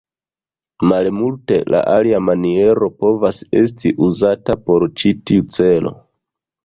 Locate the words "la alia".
1.73-2.21